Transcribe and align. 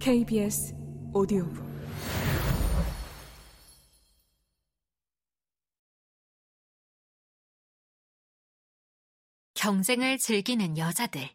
KBS 0.00 0.74
오디오북 1.12 1.66
경쟁을 9.54 10.18
즐기는 10.18 10.78
여자들 10.78 11.28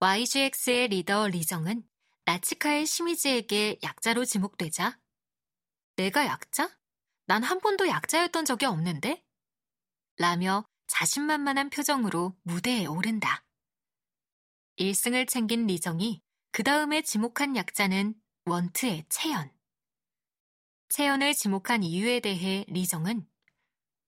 YGX의 0.00 0.88
리더 0.88 1.28
리정은 1.28 1.82
나치카의 2.24 2.86
시미즈에게 2.86 3.78
약자로 3.82 4.24
지목되자 4.24 4.98
내가 5.96 6.26
약자? 6.26 6.70
난 7.26 7.42
한 7.44 7.60
번도 7.60 7.88
약자였던 7.88 8.44
적이 8.44 8.66
없는데? 8.66 9.24
라며 10.16 10.66
자신만만한 10.86 11.70
표정으로 11.70 12.36
무대에 12.42 12.86
오른다. 12.86 13.44
1승을 14.80 15.28
챙긴 15.28 15.66
리정이 15.66 16.22
그 16.52 16.62
다음에 16.62 17.02
지목한 17.02 17.54
약자는 17.54 18.14
원트의 18.46 19.04
채연. 19.10 19.52
채연을 20.88 21.34
지목한 21.34 21.82
이유에 21.82 22.20
대해 22.20 22.64
리정은 22.66 23.28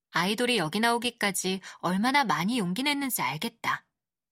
아이돌이 0.09 0.57
여기 0.57 0.79
나오기까지 0.79 1.61
얼마나 1.77 2.23
많이 2.23 2.57
용기 2.57 2.81
냈는지 2.81 3.21
알겠다. 3.21 3.85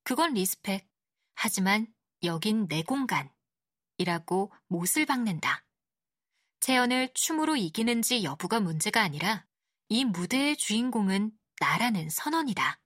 그건 0.03 0.33
respect. 0.34 0.89
하지만 1.35 1.85
여긴 2.23 2.67
내 2.67 2.81
공간. 2.81 3.31
이라고 3.97 4.52
못을 4.67 5.05
박는다. 5.05 5.63
채연을 6.59 7.11
춤으로 7.13 7.55
이기는지 7.55 8.23
여부가 8.23 8.59
문제가 8.59 9.02
아니라 9.02 9.45
이 9.89 10.05
무대의 10.05 10.58
주인공은 10.58 11.31
나라는 11.59 12.09
선언이다. 12.09 12.80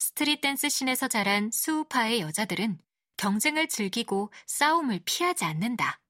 street 0.00 0.40
dance 0.40 0.68
scene에서 0.70 1.08
자란 1.08 1.50
스우파의 1.52 2.20
여자들은 2.20 2.80
경쟁을 3.18 3.68
즐기고 3.68 4.32
싸움을 4.46 5.00
피하지 5.04 5.44
않는다. 5.44 6.00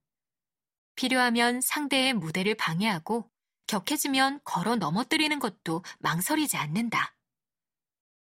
필요하면 0.94 1.60
상대의 1.60 2.14
무대를 2.14 2.55
방해하고 2.55 3.28
격해지면 3.66 4.41
걸어 4.44 4.77
넘어뜨리는 4.77 5.36
것도 5.41 5.82
망설이지 5.98 6.56
않는다. 6.56 7.16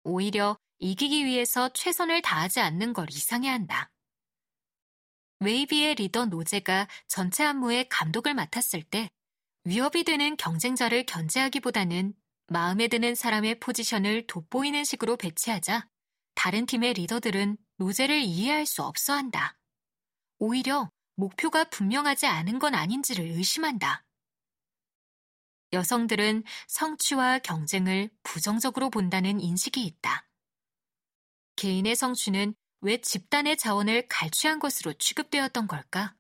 오히려 0.03 0.57
이기기 0.79 1.23
위해서 1.23 1.69
최선을 1.69 2.23
다하지 2.23 2.59
않는 2.59 2.93
걸 2.93 3.07
이상해한다. 3.11 3.91
웨이비의 5.39 5.95
리더 5.95 6.25
노제가 6.25 6.88
전체 7.07 7.43
안무의 7.43 7.89
감독을 7.89 8.33
맡았을 8.33 8.81
때 8.81 9.11
위협이 9.65 10.03
되는 10.03 10.35
경쟁자를 10.35 11.05
견제하기보다는 11.05 12.15
마음에 12.53 12.87
드는 12.87 13.15
사람의 13.15 13.59
포지션을 13.59 14.27
돋보이는 14.27 14.83
식으로 14.83 15.17
배치하자 15.17 15.87
다른 16.35 16.67
팀의 16.67 16.93
리더들은 16.93 17.57
노제를 17.77 18.21
이해할 18.21 18.67
수 18.67 18.83
없어 18.83 19.13
한다. 19.13 19.57
오히려 20.37 20.91
목표가 21.15 21.63
분명하지 21.63 22.27
않은 22.27 22.59
건 22.59 22.75
아닌지를 22.75 23.25
의심한다. 23.25 24.05
여성들은 25.73 26.43
성취와 26.67 27.39
경쟁을 27.39 28.11
부정적으로 28.21 28.91
본다는 28.91 29.41
인식이 29.41 29.83
있다. 29.83 30.27
개인의 31.55 31.95
성취는 31.95 32.53
왜 32.81 33.01
집단의 33.01 33.57
자원을 33.57 34.07
갈취한 34.09 34.59
것으로 34.59 34.93
취급되었던 34.93 35.65
걸까? 35.65 36.13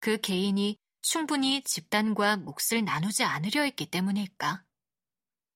그 0.00 0.18
개인이 0.18 0.78
충분히 1.02 1.62
집단과 1.64 2.38
몫을 2.38 2.82
나누지 2.86 3.24
않으려 3.24 3.60
했기 3.60 3.84
때문일까? 3.84 4.64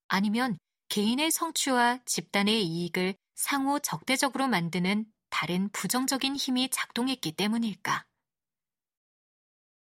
아니면 0.09 0.59
개인의 0.89 1.31
성취와 1.31 2.01
집단의 2.07 2.65
이익을 2.65 3.15
상호 3.35 3.79
적대적으로 3.79 4.49
만드는 4.49 5.07
다른 5.31 5.69
부정적인 5.71 6.37
힘이 6.37 6.71
작동했기 6.71 7.33
때문일까? 7.33 8.07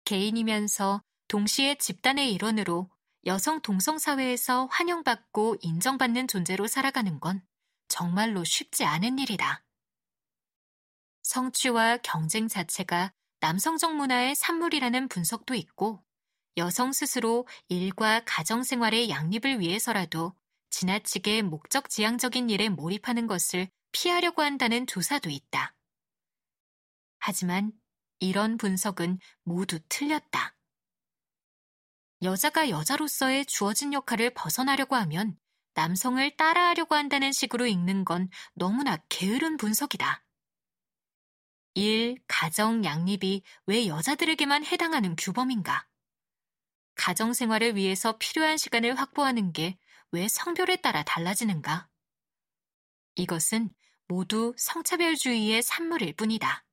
개인이면서 0.04 1.02
동시에 1.28 1.76
집단의 1.76 2.32
일원으로 2.32 2.88
여성 3.26 3.60
동성사회에서 3.60 4.66
환영받고 4.66 5.56
인정받는 5.60 6.28
존재로 6.28 6.68
살아가는 6.68 7.18
건 7.18 7.44
정말로 7.88 8.44
쉽지 8.44 8.84
않은 8.84 9.18
일이다. 9.18 9.64
성취와 11.22 11.98
경쟁 11.98 12.46
자체가 12.46 13.12
남성적 13.40 13.96
문화의 13.96 14.36
산물이라는 14.36 15.08
분석도 15.08 15.54
있고 15.54 16.05
여성 16.56 16.92
스스로 16.92 17.46
일과 17.68 18.22
가정 18.24 18.62
생활의 18.62 19.10
양립을 19.10 19.60
위해서라도 19.60 20.34
지나치게 20.70 21.42
목적 21.42 21.90
지향적인 21.90 22.50
일에 22.50 22.68
몰입하는 22.68 23.26
것을 23.26 23.68
피하려고 23.92 24.42
한다는 24.42 24.86
조사도 24.86 25.30
있다. 25.30 25.74
하지만 27.18 27.72
이런 28.20 28.56
분석은 28.56 29.18
모두 29.42 29.78
틀렸다. 29.88 30.54
여자가 32.22 32.70
여자로서의 32.70 33.46
주어진 33.46 33.92
역할을 33.92 34.32
벗어나려고 34.32 34.96
하면 34.96 35.38
남성을 35.74 36.36
따라하려고 36.36 36.94
한다는 36.94 37.32
식으로 37.32 37.66
읽는 37.66 38.06
건 38.06 38.30
너무나 38.54 38.96
게으른 39.10 39.58
분석이다. 39.58 40.24
일, 41.74 42.16
가정, 42.26 42.82
양립이 42.84 43.42
왜 43.66 43.86
여자들에게만 43.86 44.64
해당하는 44.64 45.14
규범인가? 45.16 45.86
가정 46.96 47.32
생활을 47.32 47.76
위해서 47.76 48.16
필요한 48.18 48.56
시간을 48.56 48.98
확보하는 48.98 49.52
게 49.52 49.78
왜 50.12 50.28
성별에 50.28 50.76
따라 50.76 51.02
달라지는가? 51.02 51.88
이것은 53.16 53.70
모두 54.08 54.54
성차별주의의 54.56 55.62
산물일 55.62 56.14
뿐이다. 56.14 56.64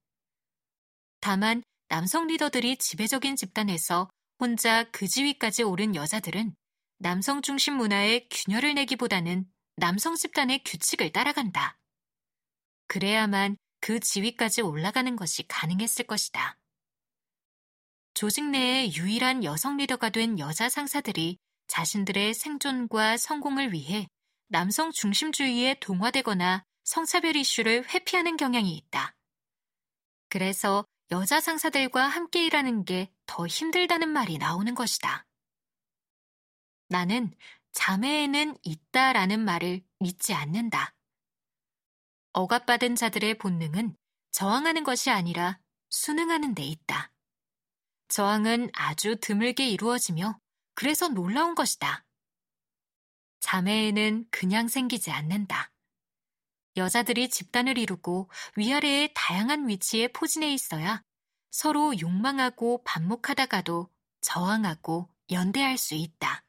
다만 1.19 1.63
남성 1.87 2.27
리더들이 2.27 2.77
지배적인 2.77 3.35
집단에서 3.35 4.09
혼자 4.39 4.83
그 4.91 5.07
지위까지 5.07 5.63
오른 5.63 5.95
여자들은 5.95 6.55
남성 6.99 7.41
중심 7.41 7.75
문화에 7.75 8.27
균열을 8.29 8.75
내기보다는 8.75 9.45
남성 9.75 10.15
집단의 10.15 10.63
규칙을 10.63 11.11
따라간다. 11.11 11.77
그래야만 12.87 13.57
그 13.79 13.99
지위까지 13.99 14.61
올라가는 14.61 15.15
것이 15.15 15.47
가능했을 15.47 16.05
것이다. 16.05 16.57
조직 18.23 18.45
내의 18.45 18.95
유일한 18.95 19.43
여성 19.43 19.75
리더가 19.75 20.09
된 20.09 20.39
여자 20.39 20.69
상사들이 20.69 21.37
자신들의 21.67 22.33
생존과 22.33 23.17
성공을 23.17 23.73
위해 23.73 24.07
남성 24.47 24.93
중심주의에 24.93 25.75
동화되거나 25.81 26.63
성차별 26.85 27.35
이슈를 27.35 27.85
회피하는 27.89 28.37
경향이 28.37 28.77
있다. 28.77 29.13
그래서 30.29 30.85
여자 31.11 31.41
상사들과 31.41 32.07
함께 32.07 32.45
일하는 32.45 32.85
게 32.85 33.11
더 33.25 33.45
힘들다는 33.45 34.07
말이 34.07 34.37
나오는 34.37 34.73
것이다. 34.73 35.25
나는 36.87 37.35
자매에는 37.73 38.55
있다라는 38.63 39.43
말을 39.43 39.83
믿지 39.99 40.33
않는다. 40.33 40.95
억압받은 42.31 42.95
자들의 42.95 43.37
본능은 43.37 43.97
저항하는 44.31 44.85
것이 44.85 45.09
아니라 45.09 45.59
순응하는 45.89 46.55
데 46.55 46.63
있다. 46.63 47.12
저항은 48.07 48.69
아주 48.73 49.15
드물게 49.19 49.67
이루어지며 49.69 50.39
그래서 50.75 51.07
놀라운 51.07 51.55
것이다. 51.55 52.05
자매에는 53.39 54.27
그냥 54.31 54.67
생기지 54.67 55.11
않는다. 55.11 55.71
여자들이 56.75 57.29
집단을 57.29 57.77
이루고 57.77 58.29
위아래의 58.55 59.11
다양한 59.13 59.67
위치에 59.67 60.07
포진해 60.07 60.51
있어야 60.53 61.03
서로 61.51 61.99
욕망하고 61.99 62.83
반목하다가도 62.83 63.89
저항하고 64.21 65.09
연대할 65.31 65.77
수 65.77 65.93
있다. 65.93 66.42